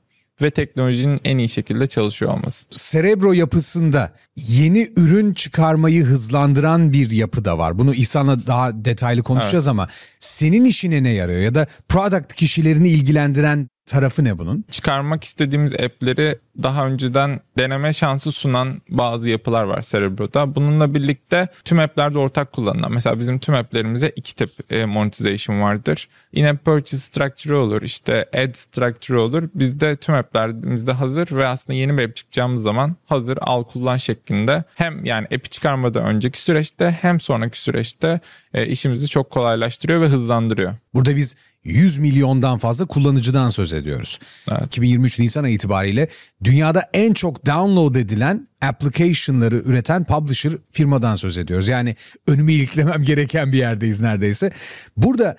ve 0.43 0.51
teknolojinin 0.51 1.21
en 1.25 1.39
iyi 1.39 1.49
şekilde 1.49 1.87
çalışıyor 1.87 2.33
olması. 2.33 2.67
Cerebro 2.71 3.33
yapısında 3.33 4.13
yeni 4.37 4.89
ürün 4.97 5.33
çıkarmayı 5.33 6.05
hızlandıran 6.05 6.93
bir 6.93 7.11
yapı 7.11 7.45
da 7.45 7.59
var. 7.59 7.79
Bunu 7.79 7.95
İhsan'la 7.95 8.47
daha 8.47 8.85
detaylı 8.85 9.23
konuşacağız 9.23 9.67
evet. 9.67 9.71
ama 9.71 9.89
senin 10.21 10.65
işine 10.65 11.03
ne 11.03 11.11
yarıyor 11.11 11.41
ya 11.41 11.55
da 11.55 11.67
product 11.89 12.35
kişilerini 12.35 12.89
ilgilendiren 12.89 13.69
tarafı 13.87 14.25
ne 14.25 14.39
bunun? 14.39 14.65
Çıkarmak 14.71 15.25
istediğimiz 15.25 15.75
app'leri 15.75 16.39
daha 16.63 16.87
önceden 16.87 17.41
deneme 17.59 17.93
şansı 17.93 18.33
sunan 18.33 18.83
bazı 18.89 19.29
yapılar 19.29 19.65
var 19.65 19.83
Cerebro'da. 19.83 20.55
Bununla 20.55 20.95
birlikte 20.95 21.49
tüm 21.65 21.79
app'lerde 21.79 22.19
ortak 22.19 22.53
kullanılan. 22.53 22.93
Mesela 22.93 23.19
bizim 23.19 23.39
tüm 23.39 23.55
app'lerimize 23.55 24.13
iki 24.17 24.35
tip 24.35 24.73
e, 24.73 24.85
monetization 24.85 25.61
vardır. 25.61 26.09
In-app 26.33 26.65
purchase 26.65 26.97
structure 26.97 27.55
olur, 27.55 27.83
işte 27.83 28.29
ad 28.35 28.55
structure 28.55 29.19
olur. 29.19 29.49
Bizde 29.55 29.97
tüm 29.97 30.15
app'lerimizde 30.15 30.93
hazır 30.93 31.33
ve 31.33 31.47
aslında 31.47 31.79
yeni 31.79 31.99
bir 31.99 32.05
app 32.05 32.17
çıkacağımız 32.17 32.63
zaman 32.63 32.97
hazır 33.07 33.39
al 33.41 33.65
kullan 33.65 33.97
şeklinde 33.97 34.65
hem 34.75 35.05
yani 35.05 35.25
app'i 35.25 35.49
çıkarmadan 35.49 36.05
önceki 36.05 36.41
süreçte 36.41 36.91
hem 36.91 37.21
sonraki 37.21 37.61
süreçte 37.61 38.21
e, 38.55 38.67
işimizi 38.67 39.09
çok 39.09 39.31
kolaylaştırıyor 39.31 40.01
ve 40.01 40.09
hızlandırıyor. 40.09 40.75
Burada 40.95 41.17
biz 41.17 41.37
100 41.65 41.99
milyondan 41.99 42.59
fazla 42.59 42.87
kullanıcıdan 42.87 43.51
söz 43.51 43.73
ediyoruz. 43.73 44.19
Evet. 44.51 44.67
2023 44.67 45.19
Nisan 45.19 45.47
itibariyle 45.47 46.09
dünyada 46.45 46.91
en 46.93 47.13
çok 47.13 47.47
download 47.47 47.95
edilen 47.95 48.49
application'ları 48.63 49.57
üreten 49.57 50.05
publisher 50.05 50.53
firmadan 50.71 51.15
söz 51.15 51.39
ediyoruz. 51.39 51.69
Yani 51.69 51.97
önümü 52.27 52.53
iliklemem 52.53 53.05
gereken 53.05 53.53
bir 53.53 53.59
yerdeyiz 53.59 54.01
neredeyse. 54.01 54.51
Burada 54.97 55.37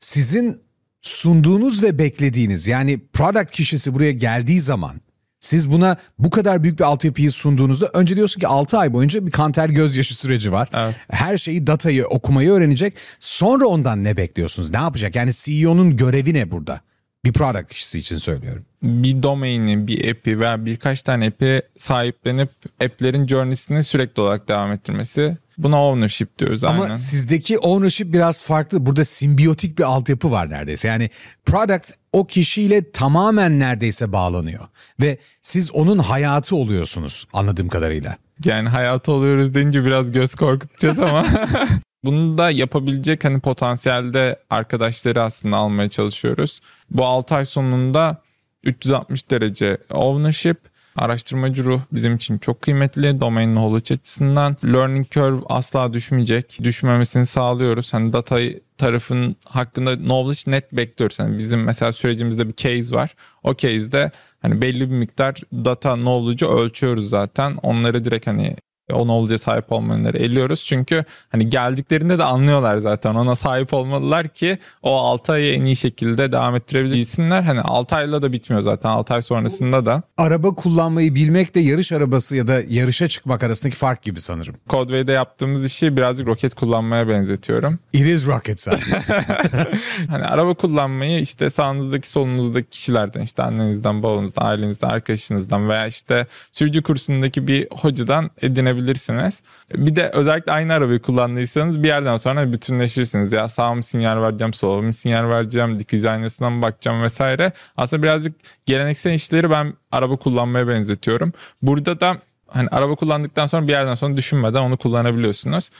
sizin 0.00 0.60
sunduğunuz 1.02 1.82
ve 1.82 1.98
beklediğiniz 1.98 2.68
yani 2.68 3.00
product 3.12 3.50
kişisi 3.50 3.94
buraya 3.94 4.12
geldiği 4.12 4.60
zaman 4.60 5.00
siz 5.40 5.72
buna 5.72 5.96
bu 6.18 6.30
kadar 6.30 6.62
büyük 6.62 6.78
bir 6.78 6.84
altyapıyı 6.84 7.30
sunduğunuzda 7.30 7.90
önce 7.94 8.16
diyorsun 8.16 8.40
ki 8.40 8.48
6 8.48 8.78
ay 8.78 8.92
boyunca 8.92 9.26
bir 9.26 9.30
kanter 9.30 9.68
gözyaşı 9.68 10.14
süreci 10.14 10.52
var. 10.52 10.68
Evet. 10.74 10.94
Her 11.10 11.38
şeyi 11.38 11.66
datayı 11.66 12.06
okumayı 12.06 12.50
öğrenecek. 12.50 12.94
Sonra 13.20 13.66
ondan 13.66 14.04
ne 14.04 14.16
bekliyorsunuz? 14.16 14.70
Ne 14.70 14.78
yapacak? 14.78 15.16
Yani 15.16 15.30
CEO'nun 15.34 15.96
görevi 15.96 16.34
ne 16.34 16.50
burada? 16.50 16.80
Bir 17.24 17.32
product 17.32 17.72
kişisi 17.72 17.98
için 17.98 18.16
söylüyorum. 18.16 18.64
Bir 18.82 19.22
domaini, 19.22 19.86
bir 19.88 20.10
app'i 20.10 20.40
veya 20.40 20.66
birkaç 20.66 21.02
tane 21.02 21.26
app'i 21.26 21.62
sahiplenip 21.78 22.50
app'lerin 22.84 23.26
journey'sini 23.26 23.84
sürekli 23.84 24.22
olarak 24.22 24.48
devam 24.48 24.72
ettirmesi 24.72 25.36
Buna 25.58 25.84
ownership 25.84 26.38
diyoruz 26.38 26.64
Ama 26.64 26.82
aynen. 26.82 26.94
sizdeki 26.94 27.58
ownership 27.58 28.12
biraz 28.12 28.44
farklı. 28.44 28.86
Burada 28.86 29.04
simbiyotik 29.04 29.78
bir 29.78 29.84
altyapı 29.84 30.30
var 30.30 30.50
neredeyse. 30.50 30.88
Yani 30.88 31.10
product 31.46 31.92
o 32.12 32.26
kişiyle 32.26 32.90
tamamen 32.90 33.58
neredeyse 33.58 34.12
bağlanıyor. 34.12 34.64
Ve 35.02 35.18
siz 35.42 35.70
onun 35.70 35.98
hayatı 35.98 36.56
oluyorsunuz 36.56 37.26
anladığım 37.32 37.68
kadarıyla. 37.68 38.16
Yani 38.44 38.68
hayatı 38.68 39.12
oluyoruz 39.12 39.54
deyince 39.54 39.84
biraz 39.84 40.12
göz 40.12 40.34
korkutacağız 40.34 40.98
ama 40.98 41.26
bunu 42.08 42.38
da 42.38 42.50
yapabilecek 42.50 43.24
hani 43.24 43.40
potansiyelde 43.40 44.38
arkadaşları 44.50 45.22
aslında 45.22 45.56
almaya 45.56 45.88
çalışıyoruz. 45.88 46.60
Bu 46.90 47.04
6 47.04 47.34
ay 47.34 47.44
sonunda 47.44 48.16
360 48.64 49.30
derece 49.30 49.78
ownership 49.90 50.58
Araştırmacı 50.98 51.64
ruh 51.64 51.80
bizim 51.92 52.16
için 52.16 52.38
çok 52.38 52.62
kıymetli. 52.62 53.20
Domain 53.20 53.54
knowledge 53.54 53.94
açısından 53.94 54.56
learning 54.64 55.10
curve 55.10 55.40
asla 55.46 55.92
düşmeyecek. 55.92 56.58
Düşmemesini 56.62 57.26
sağlıyoruz. 57.26 57.92
Hani 57.92 58.12
data 58.12 58.40
tarafın 58.78 59.36
hakkında 59.44 59.96
knowledge 59.96 60.50
net 60.50 60.72
bekliyoruz. 60.72 61.18
Yani 61.18 61.38
bizim 61.38 61.64
mesela 61.64 61.92
sürecimizde 61.92 62.48
bir 62.48 62.56
case 62.56 62.94
var. 62.94 63.14
O 63.42 63.56
case'de 63.56 64.10
hani 64.42 64.62
belli 64.62 64.90
bir 64.90 64.96
miktar 64.96 65.34
data 65.52 65.94
knowledge'ı 65.94 66.48
ölçüyoruz 66.48 67.08
zaten. 67.08 67.56
Onları 67.62 68.04
direkt 68.04 68.26
hani 68.26 68.56
o 68.92 69.04
knowledge'e 69.04 69.38
sahip 69.38 69.72
olmayanları 69.72 70.18
eliyoruz. 70.18 70.64
Çünkü 70.64 71.04
hani 71.28 71.50
geldiklerinde 71.50 72.18
de 72.18 72.24
anlıyorlar 72.24 72.76
zaten. 72.76 73.14
Ona 73.14 73.36
sahip 73.36 73.74
olmalılar 73.74 74.28
ki 74.28 74.58
o 74.82 74.96
6 74.96 75.32
ayı 75.32 75.54
en 75.54 75.64
iyi 75.64 75.76
şekilde 75.76 76.32
devam 76.32 76.56
ettirebilsinler. 76.56 77.42
Hani 77.42 77.60
6 77.60 77.96
ayla 77.96 78.22
da 78.22 78.32
bitmiyor 78.32 78.62
zaten. 78.62 78.88
6 78.88 79.14
ay 79.14 79.22
sonrasında 79.22 79.86
da. 79.86 80.02
Araba 80.16 80.54
kullanmayı 80.54 81.14
bilmek 81.14 81.54
de 81.54 81.60
yarış 81.60 81.92
arabası 81.92 82.36
ya 82.36 82.46
da 82.46 82.62
yarışa 82.68 83.08
çıkmak 83.08 83.42
arasındaki 83.42 83.76
fark 83.76 84.02
gibi 84.02 84.20
sanırım. 84.20 84.54
Codeway'de 84.68 85.12
yaptığımız 85.12 85.64
işi 85.64 85.96
birazcık 85.96 86.26
roket 86.26 86.54
kullanmaya 86.54 87.08
benzetiyorum. 87.08 87.78
It 87.92 88.06
is 88.06 88.26
rocket 88.26 88.60
science. 88.60 88.82
hani 90.10 90.24
araba 90.24 90.54
kullanmayı 90.54 91.20
işte 91.20 91.50
sağınızdaki 91.50 92.08
solunuzdaki 92.08 92.70
kişilerden 92.70 93.20
işte 93.20 93.42
annenizden, 93.42 94.02
babanızdan, 94.02 94.44
ailenizden, 94.44 94.88
arkadaşınızdan 94.88 95.68
veya 95.68 95.86
işte 95.86 96.26
sürücü 96.52 96.82
kursundaki 96.82 97.46
bir 97.46 97.68
hocadan 97.70 98.30
edinebilirsiniz 98.42 98.77
kullanabilirsiniz. 98.78 99.42
Bir 99.74 99.96
de 99.96 100.10
özellikle 100.10 100.52
aynı 100.52 100.72
arabayı 100.72 101.02
kullandıysanız 101.02 101.82
bir 101.82 101.88
yerden 101.88 102.16
sonra 102.16 102.52
bütünleşirsiniz. 102.52 103.32
Ya 103.32 103.48
sağ 103.48 103.74
mı 103.74 103.82
sinyal 103.82 104.22
vereceğim, 104.22 104.54
sol 104.54 104.82
mu 104.82 104.92
sinyal 104.92 105.28
vereceğim, 105.28 105.78
dikiz 105.78 106.04
aynasına 106.04 106.50
mı 106.50 106.62
bakacağım 106.62 107.02
vesaire. 107.02 107.52
Aslında 107.76 108.02
birazcık 108.02 108.34
geleneksel 108.66 109.12
işleri 109.12 109.50
ben 109.50 109.74
araba 109.92 110.16
kullanmaya 110.16 110.68
benzetiyorum. 110.68 111.32
Burada 111.62 112.00
da 112.00 112.18
hani 112.46 112.68
araba 112.68 112.94
kullandıktan 112.94 113.46
sonra 113.46 113.66
bir 113.66 113.72
yerden 113.72 113.94
sonra 113.94 114.16
düşünmeden 114.16 114.60
onu 114.60 114.76
kullanabiliyorsunuz. 114.76 115.70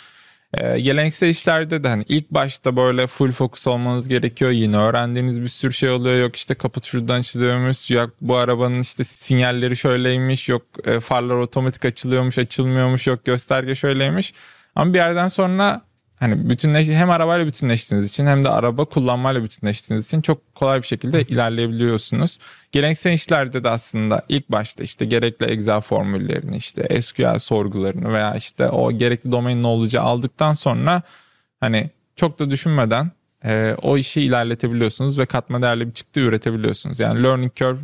E, 0.54 0.80
geleneksel 0.80 1.28
işlerde 1.28 1.84
de 1.84 1.88
hani 1.88 2.04
ilk 2.08 2.30
başta 2.30 2.76
böyle 2.76 3.06
full 3.06 3.32
fokus 3.32 3.66
olmanız 3.66 4.08
gerekiyor. 4.08 4.50
Yine 4.50 4.76
öğrendiğiniz 4.76 5.42
bir 5.42 5.48
sürü 5.48 5.72
şey 5.72 5.90
oluyor. 5.90 6.16
Yok 6.16 6.36
işte 6.36 6.54
kaput 6.54 6.84
şuradan 6.84 7.22
çiziyormuş. 7.22 7.90
Yok 7.90 8.10
bu 8.20 8.36
arabanın 8.36 8.80
işte 8.80 9.04
sinyalleri 9.04 9.76
şöyleymiş. 9.76 10.48
Yok 10.48 10.62
e, 10.84 11.00
farlar 11.00 11.36
otomatik 11.36 11.84
açılıyormuş 11.84 12.38
açılmıyormuş. 12.38 13.06
Yok 13.06 13.24
gösterge 13.24 13.74
şöyleymiş. 13.74 14.34
Ama 14.74 14.94
bir 14.94 14.98
yerden 14.98 15.28
sonra 15.28 15.87
hani 16.20 16.50
bütünleş 16.50 16.88
hem 16.88 17.10
arabayla 17.10 17.46
bütünleştiğiniz 17.46 18.08
için 18.08 18.26
hem 18.26 18.44
de 18.44 18.48
araba 18.48 18.84
kullanmayla 18.84 19.44
bütünleştiğiniz 19.44 20.06
için 20.06 20.20
çok 20.20 20.54
kolay 20.54 20.82
bir 20.82 20.86
şekilde 20.86 21.22
ilerleyebiliyorsunuz. 21.22 22.38
Geleneksel 22.72 23.12
işlerde 23.12 23.64
de 23.64 23.68
aslında 23.68 24.22
ilk 24.28 24.50
başta 24.50 24.84
işte 24.84 25.04
gerekli 25.04 25.46
Excel 25.46 25.80
formüllerini 25.80 26.56
işte 26.56 27.02
SQL 27.02 27.38
sorgularını 27.38 28.12
veya 28.12 28.34
işte 28.34 28.68
o 28.68 28.92
gerekli 28.92 29.32
domain 29.32 29.58
knowledge'ı 29.58 30.02
aldıktan 30.02 30.54
sonra 30.54 31.02
hani 31.60 31.90
çok 32.16 32.38
da 32.38 32.50
düşünmeden 32.50 33.10
e, 33.44 33.76
o 33.82 33.98
işi 33.98 34.22
ilerletebiliyorsunuz 34.22 35.18
ve 35.18 35.26
katma 35.26 35.62
değerli 35.62 35.88
bir 35.88 35.92
çıktı 35.92 36.20
üretebiliyorsunuz. 36.20 37.00
Yani 37.00 37.22
learning 37.22 37.54
curve 37.54 37.78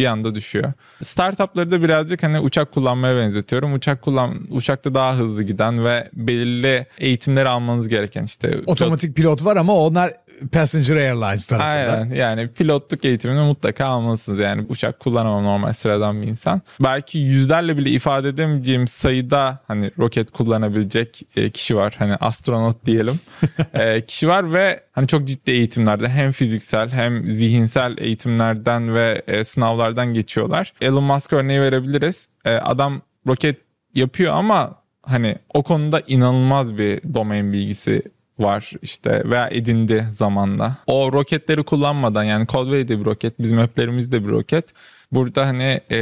bir 0.00 0.06
anda 0.06 0.34
düşüyor. 0.34 0.72
Startupları 1.02 1.70
da 1.70 1.82
birazcık 1.82 2.22
hani 2.22 2.40
uçak 2.40 2.72
kullanmaya 2.72 3.16
benzetiyorum. 3.16 3.72
Uçak 3.74 4.02
kullan 4.02 4.46
uçakta 4.50 4.94
daha 4.94 5.16
hızlı 5.16 5.42
giden 5.42 5.84
ve 5.84 6.10
belirli 6.12 6.86
eğitimleri 6.98 7.48
almanız 7.48 7.88
gereken 7.88 8.24
işte 8.24 8.60
otomatik 8.66 9.16
pilot 9.16 9.44
var 9.44 9.56
ama 9.56 9.74
onlar 9.74 10.14
Passenger 10.52 10.96
Airlines 10.96 11.46
tarafından. 11.46 12.00
Aynen 12.00 12.14
yani 12.14 12.48
pilotluk 12.48 13.04
eğitimini 13.04 13.40
mutlaka 13.40 13.86
almalısınız. 13.86 14.40
Yani 14.40 14.66
uçak 14.68 15.00
kullanamam 15.00 15.44
normal 15.44 15.72
sıradan 15.72 16.22
bir 16.22 16.26
insan. 16.26 16.62
Belki 16.80 17.18
yüzlerle 17.18 17.76
bile 17.76 17.90
ifade 17.90 18.28
edemeyeceğim 18.28 18.88
sayıda 18.88 19.60
hani 19.66 19.90
roket 19.98 20.30
kullanabilecek 20.30 21.22
e, 21.36 21.50
kişi 21.50 21.76
var. 21.76 21.94
Hani 21.98 22.14
astronot 22.14 22.86
diyelim. 22.86 23.20
e, 23.74 24.00
kişi 24.00 24.28
var 24.28 24.52
ve 24.52 24.82
hani 24.92 25.08
çok 25.08 25.26
ciddi 25.26 25.50
eğitimlerde 25.50 26.08
hem 26.08 26.32
fiziksel 26.32 26.90
hem 26.90 27.26
zihinsel 27.26 27.98
eğitimlerden 27.98 28.94
ve 28.94 29.22
e, 29.26 29.44
sınavlardan 29.44 30.14
geçiyorlar. 30.14 30.72
Elon 30.80 31.04
Musk 31.04 31.32
örneği 31.32 31.60
verebiliriz. 31.60 32.28
E, 32.44 32.54
adam 32.54 33.02
roket 33.26 33.56
yapıyor 33.94 34.34
ama 34.34 34.80
hani 35.02 35.36
o 35.54 35.62
konuda 35.62 36.02
inanılmaz 36.06 36.78
bir 36.78 37.14
domain 37.14 37.52
bilgisi 37.52 38.02
var 38.40 38.72
işte 38.82 39.22
veya 39.24 39.48
edindi 39.48 40.06
zamanla. 40.10 40.76
O 40.86 41.12
roketleri 41.12 41.62
kullanmadan 41.62 42.24
yani 42.24 42.46
Coldway 42.46 42.88
de 42.88 43.00
bir 43.00 43.04
roket, 43.04 43.38
bizim 43.38 43.58
öplerimiz 43.58 44.12
de 44.12 44.24
bir 44.24 44.28
roket. 44.28 44.64
Burada 45.12 45.46
hani 45.46 45.80
e, 45.90 45.98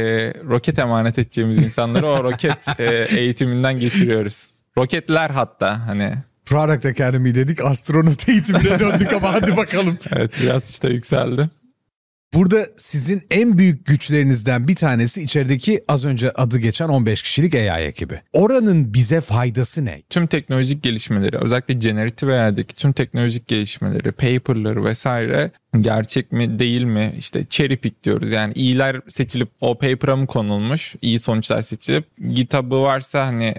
roket 0.49 0.79
emanet 0.79 1.19
edeceğimiz 1.19 1.57
insanları 1.57 2.07
o 2.07 2.23
roket 2.23 2.79
e, 2.79 2.85
eğitiminden 3.17 3.77
geçiriyoruz. 3.77 4.49
Roketler 4.77 5.29
hatta 5.29 5.87
hani. 5.87 6.13
Product 6.45 6.85
Academy 6.85 7.35
dedik 7.35 7.61
astronot 7.65 8.29
eğitimine 8.29 8.79
döndük 8.79 9.13
ama 9.13 9.33
hadi 9.33 9.57
bakalım. 9.57 9.97
evet 10.15 10.31
biraz 10.41 10.69
işte 10.69 10.89
yükseldi. 10.89 11.49
Burada 12.33 12.65
sizin 12.77 13.23
en 13.31 13.57
büyük 13.57 13.85
güçlerinizden 13.85 14.67
bir 14.67 14.75
tanesi 14.75 15.21
içerideki 15.21 15.83
az 15.87 16.05
önce 16.05 16.31
adı 16.31 16.57
geçen 16.57 16.89
15 16.89 17.21
kişilik 17.21 17.55
AI 17.55 17.83
ekibi. 17.83 18.21
Oranın 18.33 18.93
bize 18.93 19.21
faydası 19.21 19.85
ne? 19.85 20.01
Tüm 20.09 20.27
teknolojik 20.27 20.83
gelişmeleri 20.83 21.37
özellikle 21.37 21.73
generative 21.73 22.39
AI'deki 22.39 22.75
tüm 22.75 22.93
teknolojik 22.93 23.47
gelişmeleri, 23.47 24.11
paperları 24.11 24.85
vesaire 24.85 25.51
gerçek 25.81 26.31
mi 26.31 26.59
değil 26.59 26.83
mi 26.83 27.15
işte 27.17 27.45
cherry 27.49 27.77
pick 27.77 28.03
diyoruz. 28.03 28.31
Yani 28.31 28.53
iyiler 28.53 29.01
seçilip 29.09 29.49
o 29.61 29.77
paper'a 29.77 30.15
mı 30.15 30.27
konulmuş, 30.27 30.95
iyi 31.01 31.19
sonuçlar 31.19 31.61
seçilip 31.61 32.05
GitHub'ı 32.33 32.81
varsa 32.81 33.27
hani 33.27 33.55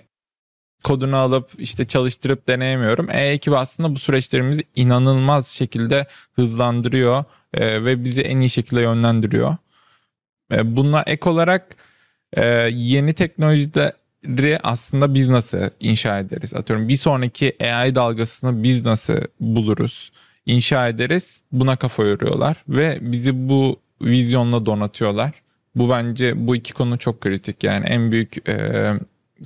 kodunu 0.84 1.16
alıp 1.16 1.50
işte 1.58 1.86
çalıştırıp 1.86 2.48
deneyemiyorum. 2.48 3.10
E 3.10 3.28
ekibi 3.28 3.56
aslında 3.56 3.94
bu 3.94 3.98
süreçlerimizi 3.98 4.64
inanılmaz 4.76 5.46
şekilde 5.46 6.06
hızlandırıyor 6.32 7.24
e, 7.54 7.84
ve 7.84 8.04
bizi 8.04 8.20
en 8.22 8.40
iyi 8.40 8.50
şekilde 8.50 8.80
yönlendiriyor. 8.80 9.56
E, 10.52 10.76
bununla 10.76 11.02
ek 11.06 11.30
olarak 11.30 11.76
e, 12.32 12.44
yeni 12.72 13.14
teknolojileri 13.14 14.58
aslında 14.62 15.14
biz 15.14 15.28
nasıl 15.28 15.70
inşa 15.80 16.18
ederiz? 16.18 16.54
Atıyorum 16.54 16.88
bir 16.88 16.96
sonraki 16.96 17.56
AI 17.60 17.94
dalgasını 17.94 18.62
biz 18.62 18.84
nasıl 18.84 19.16
buluruz? 19.40 20.12
inşa 20.46 20.88
ederiz. 20.88 21.42
Buna 21.52 21.76
kafa 21.76 22.04
yoruyorlar 22.04 22.64
ve 22.68 22.98
bizi 23.00 23.48
bu 23.48 23.80
vizyonla 24.02 24.66
donatıyorlar. 24.66 25.32
Bu 25.74 25.90
bence 25.90 26.46
bu 26.46 26.56
iki 26.56 26.72
konu 26.72 26.98
çok 26.98 27.20
kritik. 27.20 27.64
Yani 27.64 27.86
en 27.86 28.12
büyük 28.12 28.48
e, 28.48 28.92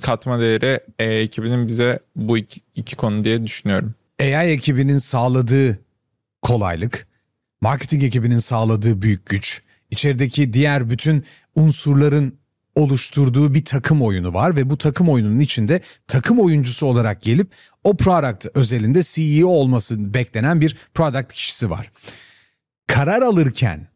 katma 0.01 0.39
değeri 0.39 0.79
AI 0.99 1.05
ekibinin 1.05 1.67
bize 1.67 1.99
bu 2.15 2.37
iki, 2.37 2.61
iki 2.75 2.95
konu 2.95 3.23
diye 3.23 3.43
düşünüyorum. 3.43 3.93
AI 4.21 4.51
ekibinin 4.51 4.97
sağladığı 4.97 5.79
kolaylık, 6.41 7.07
marketing 7.61 8.03
ekibinin 8.03 8.37
sağladığı 8.37 9.01
büyük 9.01 9.25
güç, 9.25 9.61
içerideki 9.91 10.53
diğer 10.53 10.89
bütün 10.89 11.25
unsurların 11.55 12.39
oluşturduğu 12.75 13.53
bir 13.53 13.65
takım 13.65 14.01
oyunu 14.01 14.33
var 14.33 14.55
ve 14.55 14.69
bu 14.69 14.77
takım 14.77 15.09
oyununun 15.09 15.39
içinde 15.39 15.81
takım 16.07 16.39
oyuncusu 16.39 16.85
olarak 16.85 17.21
gelip 17.21 17.51
o 17.83 17.97
product 17.97 18.47
özelinde 18.53 19.01
CEO 19.03 19.47
olması 19.47 20.13
beklenen 20.13 20.61
bir 20.61 20.77
product 20.93 21.33
kişisi 21.33 21.69
var. 21.69 21.91
Karar 22.87 23.21
alırken 23.21 23.87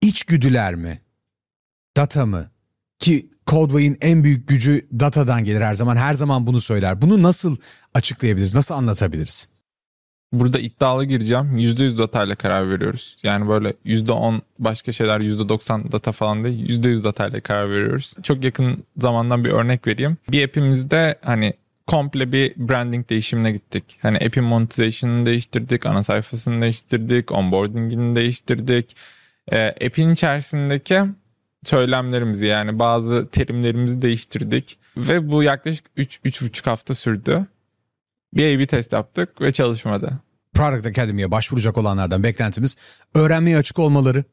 içgüdüler 0.00 0.74
mi, 0.74 1.00
data 1.96 2.26
mı 2.26 2.50
ki 2.98 3.30
Codeway'in 3.46 3.98
en 4.00 4.24
büyük 4.24 4.48
gücü 4.48 4.88
datadan 5.00 5.44
gelir 5.44 5.60
her 5.60 5.74
zaman. 5.74 5.96
Her 5.96 6.14
zaman 6.14 6.46
bunu 6.46 6.60
söyler. 6.60 7.02
Bunu 7.02 7.22
nasıl 7.22 7.56
açıklayabiliriz? 7.94 8.54
Nasıl 8.54 8.74
anlatabiliriz? 8.74 9.48
Burada 10.40 10.58
iddialı 10.58 11.04
gireceğim. 11.04 11.58
%100 11.58 11.98
datayla 11.98 12.34
karar 12.34 12.70
veriyoruz. 12.70 13.16
Yani 13.22 13.48
böyle 13.48 13.74
%10 13.84 14.40
başka 14.58 14.92
şeyler 14.92 15.20
%90 15.20 15.92
data 15.92 16.12
falan 16.12 16.44
değil. 16.44 16.68
%100 16.68 17.04
datayla 17.04 17.40
karar 17.40 17.70
veriyoruz. 17.70 18.14
Çok 18.22 18.44
yakın 18.44 18.84
zamandan 18.98 19.44
bir 19.44 19.50
örnek 19.50 19.86
vereyim. 19.86 20.16
Bir 20.32 20.44
app'imizde 20.44 21.18
hani 21.22 21.52
komple 21.86 22.32
bir 22.32 22.54
branding 22.56 23.08
değişimine 23.08 23.52
gittik. 23.52 23.98
Hani 24.02 24.16
app'in 24.16 24.44
monetization'ını 24.44 25.26
değiştirdik, 25.26 25.86
ana 25.86 26.02
sayfasını 26.02 26.62
değiştirdik, 26.62 27.32
onboarding'ini 27.32 28.16
değiştirdik. 28.16 28.96
E, 29.52 29.66
app'in 29.68 30.12
içerisindeki 30.12 31.00
söylemlerimizi 31.64 32.46
yani 32.46 32.78
bazı 32.78 33.28
terimlerimizi 33.28 34.02
değiştirdik. 34.02 34.78
Ve 34.96 35.30
bu 35.30 35.42
yaklaşık 35.42 35.86
3-3,5 35.96 36.70
hafta 36.70 36.94
sürdü. 36.94 37.46
Bir 38.34 38.56
A-B 38.56 38.66
test 38.66 38.92
yaptık 38.92 39.40
ve 39.40 39.52
çalışmadı. 39.52 40.12
Product 40.54 40.86
Academy'ye 40.86 41.30
başvuracak 41.30 41.78
olanlardan 41.78 42.22
beklentimiz 42.22 42.76
öğrenmeye 43.14 43.56
açık 43.56 43.78
olmaları, 43.78 44.24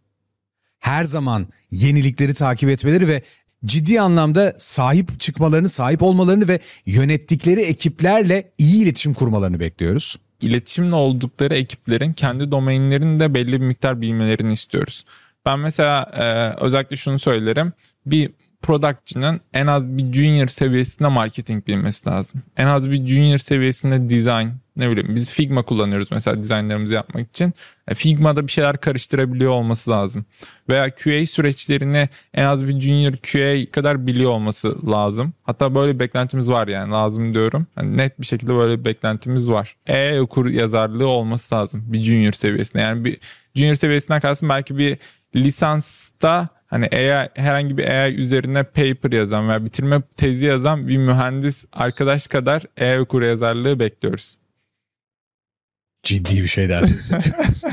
her 0.79 1.03
zaman 1.03 1.47
yenilikleri 1.71 2.33
takip 2.33 2.69
etmeleri 2.69 3.07
ve 3.07 3.21
ciddi 3.65 4.01
anlamda 4.01 4.55
sahip 4.57 5.19
çıkmalarını, 5.19 5.69
sahip 5.69 6.03
olmalarını 6.03 6.47
ve 6.47 6.59
yönettikleri 6.85 7.61
ekiplerle 7.61 8.51
iyi 8.57 8.83
iletişim 8.83 9.13
kurmalarını 9.13 9.59
bekliyoruz. 9.59 10.15
İletişimle 10.41 10.95
oldukları 10.95 11.55
ekiplerin 11.55 12.13
kendi 12.13 12.51
domainlerinde 12.51 13.33
belli 13.33 13.51
bir 13.51 13.65
miktar 13.65 14.01
bilmelerini 14.01 14.53
istiyoruz. 14.53 15.05
Ben 15.45 15.59
mesela 15.59 16.11
e, 16.13 16.55
özellikle 16.63 16.95
şunu 16.95 17.19
söylerim. 17.19 17.73
Bir 18.05 18.31
productçının 18.61 19.41
en 19.53 19.67
az 19.67 19.87
bir 19.87 20.13
junior 20.13 20.47
seviyesinde 20.47 21.07
marketing 21.07 21.67
bilmesi 21.67 22.09
lazım. 22.09 22.41
En 22.57 22.67
az 22.67 22.89
bir 22.89 23.07
junior 23.07 23.37
seviyesinde 23.37 24.09
design 24.09 24.49
ne 24.81 24.89
bileyim 24.89 25.15
biz 25.15 25.31
Figma 25.31 25.63
kullanıyoruz 25.63 26.11
mesela 26.11 26.43
dizaynlarımızı 26.43 26.93
yapmak 26.93 27.29
için. 27.29 27.53
E, 27.87 27.95
Figma'da 27.95 28.47
bir 28.47 28.51
şeyler 28.51 28.77
karıştırabiliyor 28.77 29.51
olması 29.51 29.91
lazım. 29.91 30.25
Veya 30.69 30.95
QA 30.95 31.25
süreçlerini 31.25 32.09
en 32.33 32.43
az 32.43 32.67
bir 32.67 32.81
junior 32.81 33.13
QA 33.13 33.71
kadar 33.71 34.07
biliyor 34.07 34.31
olması 34.31 34.91
lazım. 34.91 35.33
Hatta 35.43 35.75
böyle 35.75 35.95
bir 35.95 35.99
beklentimiz 35.99 36.49
var 36.49 36.67
yani 36.67 36.91
lazım 36.91 37.33
diyorum. 37.33 37.67
Yani 37.77 37.97
net 37.97 38.19
bir 38.19 38.25
şekilde 38.25 38.55
böyle 38.55 38.79
bir 38.79 38.85
beklentimiz 38.85 39.49
var. 39.49 39.75
E 39.87 40.19
okur 40.19 40.47
yazarlığı 40.47 41.07
olması 41.07 41.55
lazım 41.55 41.83
bir 41.87 42.01
junior 42.01 42.31
seviyesinde. 42.31 42.81
Yani 42.81 43.05
bir 43.05 43.17
junior 43.55 43.75
seviyesinden 43.75 44.19
kalsın 44.19 44.49
belki 44.49 44.77
bir 44.77 44.97
lisansta 45.35 46.49
hani 46.67 46.87
AI, 46.91 47.29
herhangi 47.33 47.77
bir 47.77 47.89
AI 47.89 48.15
üzerine 48.15 48.63
paper 48.63 49.11
yazan 49.11 49.49
veya 49.49 49.65
bitirme 49.65 50.01
tezi 50.17 50.45
yazan 50.45 50.87
bir 50.87 50.97
mühendis 50.97 51.65
arkadaş 51.73 52.27
kadar 52.27 52.63
AI 52.81 52.99
okur 52.99 53.21
yazarlığı 53.21 53.79
bekliyoruz. 53.79 54.40
Ciddi 56.03 56.43
bir 56.43 56.47
şeyler 56.47 56.79
söylüyorsunuz. 56.85 57.63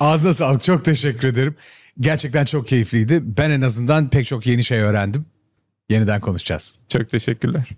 Ağzına 0.00 0.34
sağlık. 0.34 0.62
Çok 0.62 0.84
teşekkür 0.84 1.28
ederim. 1.28 1.54
Gerçekten 2.00 2.44
çok 2.44 2.66
keyifliydi. 2.66 3.20
Ben 3.22 3.50
en 3.50 3.60
azından 3.60 4.10
pek 4.10 4.26
çok 4.26 4.46
yeni 4.46 4.64
şey 4.64 4.78
öğrendim. 4.80 5.26
Yeniden 5.90 6.20
konuşacağız. 6.20 6.78
Çok 6.88 7.10
teşekkürler. 7.10 7.68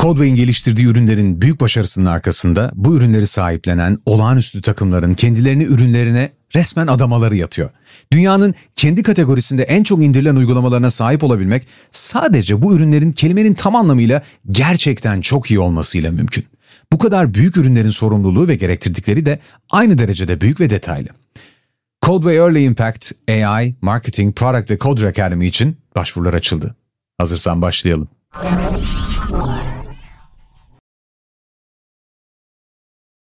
Codeway'in 0.00 0.36
geliştirdiği 0.36 0.86
ürünlerin 0.86 1.40
büyük 1.40 1.60
başarısının 1.60 2.06
arkasında 2.06 2.70
bu 2.74 2.96
ürünleri 2.96 3.26
sahiplenen 3.26 3.98
olağanüstü 4.06 4.62
takımların 4.62 5.14
kendilerini 5.14 5.64
ürünlerine 5.64 6.32
resmen 6.54 6.86
adamaları 6.86 7.36
yatıyor. 7.36 7.70
Dünyanın 8.12 8.54
kendi 8.74 9.02
kategorisinde 9.02 9.62
en 9.62 9.82
çok 9.82 10.04
indirilen 10.04 10.36
uygulamalarına 10.36 10.90
sahip 10.90 11.24
olabilmek 11.24 11.66
sadece 11.90 12.62
bu 12.62 12.74
ürünlerin 12.76 13.12
kelimenin 13.12 13.54
tam 13.54 13.76
anlamıyla 13.76 14.22
gerçekten 14.50 15.20
çok 15.20 15.50
iyi 15.50 15.60
olmasıyla 15.60 16.10
mümkün. 16.12 16.44
Bu 16.92 16.98
kadar 16.98 17.34
büyük 17.34 17.56
ürünlerin 17.56 17.90
sorumluluğu 17.90 18.48
ve 18.48 18.54
gerektirdikleri 18.54 19.26
de 19.26 19.38
aynı 19.70 19.98
derecede 19.98 20.40
büyük 20.40 20.60
ve 20.60 20.70
detaylı. 20.70 21.08
Codeway 22.06 22.36
Early 22.36 22.64
Impact, 22.64 23.12
AI, 23.28 23.74
Marketing, 23.82 24.36
Product 24.36 24.70
ve 24.70 24.78
Coder 24.78 25.04
Academy 25.04 25.46
için 25.46 25.76
başvurular 25.96 26.34
açıldı. 26.34 26.76
Hazırsan 27.18 27.62
başlayalım. 27.62 28.08